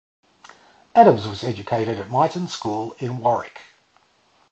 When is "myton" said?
2.09-2.47